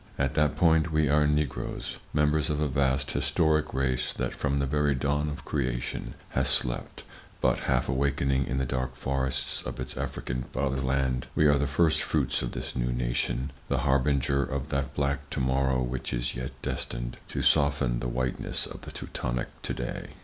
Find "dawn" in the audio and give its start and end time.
4.95-5.29